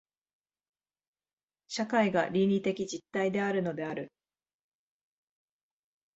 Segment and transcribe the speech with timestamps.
[1.67, 4.11] 社会が倫理的実体であるのである。